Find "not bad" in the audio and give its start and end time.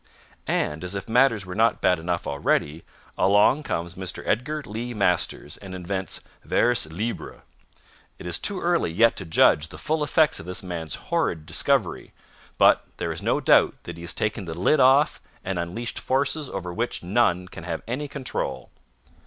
1.53-1.99